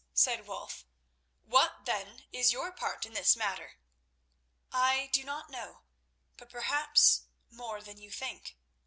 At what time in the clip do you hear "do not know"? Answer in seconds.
5.13-5.83